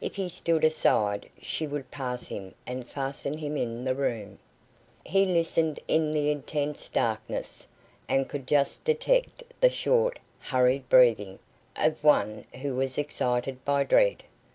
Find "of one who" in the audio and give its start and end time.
11.76-12.74